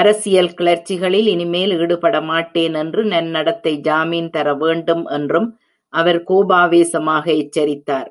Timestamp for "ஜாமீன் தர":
3.80-4.54